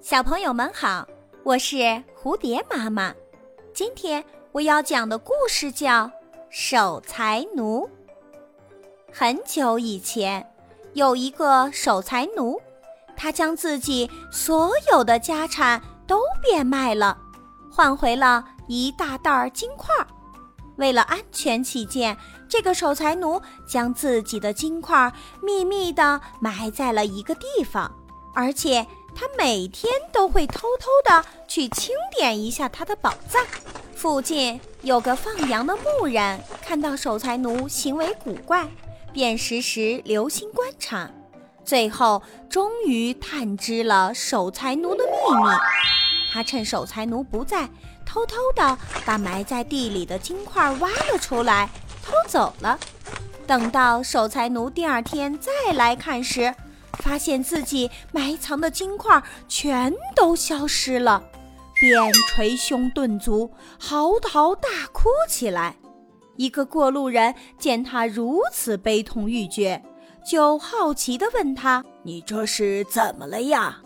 [0.00, 1.06] 小朋友们好，
[1.42, 1.76] 我是
[2.16, 3.12] 蝴蝶妈妈。
[3.74, 6.04] 今天我要讲的故事叫
[6.48, 7.80] 《守财奴》。
[9.12, 10.48] 很久以前，
[10.92, 12.60] 有一个守财奴，
[13.16, 17.18] 他将自己所有的家产都变卖了，
[17.68, 19.92] 换回了一大袋金块。
[20.76, 22.16] 为了安全起见，
[22.48, 25.12] 这个守财奴将自己的金块
[25.42, 27.92] 秘密地埋在了一个地方，
[28.32, 28.86] 而且。
[29.14, 33.44] 他每天都会偷偷的去清点一下他的宝藏。
[33.94, 38.68] 附近有个放羊的牧人，看到守财奴行为古怪，
[39.12, 41.10] 便时时留心观察。
[41.64, 45.50] 最后，终于探知了守财奴的秘密。
[46.32, 47.68] 他趁守财奴不在，
[48.06, 51.68] 偷偷的把埋在地里的金块挖了出来，
[52.04, 52.78] 偷走了。
[53.46, 56.54] 等到守财奴第二天再来看时，
[56.98, 61.22] 发现自己埋藏的金块全都消失了，
[61.74, 65.76] 便捶胸顿足，嚎啕大哭起来。
[66.36, 69.82] 一个过路人见他如此悲痛欲绝，
[70.24, 73.80] 就好奇地问他：“你这是怎么了呀？”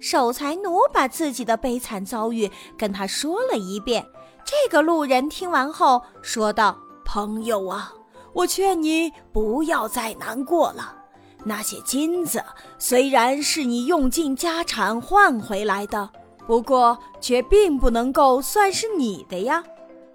[0.00, 4.04] 守财奴把自己的悲惨遭遇跟他说了一遍。
[4.44, 7.92] 这个路人听完后说道：“朋友啊，
[8.34, 10.96] 我劝你不要再难过了。”
[11.44, 12.42] 那些金子
[12.78, 16.10] 虽然是你用尽家产换回来的，
[16.46, 19.62] 不过却并不能够算是你的呀。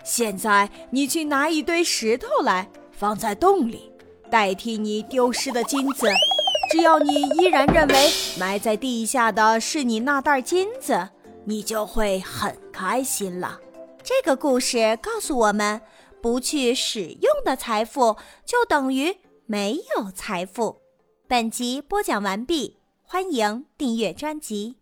[0.03, 3.91] 现在你去拿一堆石头来，放在洞里，
[4.29, 6.07] 代替你丢失的金子。
[6.71, 11.09] 只要你依然认为埋在地下的是你那袋金子，
[11.45, 13.59] 你就会很开心了。
[14.03, 15.81] 这个故事告诉我们，
[16.21, 20.78] 不去使用的财富，就等于没有财富。
[21.29, 24.78] 本集播讲完毕，欢迎订阅专辑。